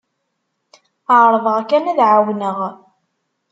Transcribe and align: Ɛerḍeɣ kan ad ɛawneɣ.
Ɛerḍeɣ 1.17 1.57
kan 1.69 1.89
ad 1.91 1.99
ɛawneɣ. 2.09 2.57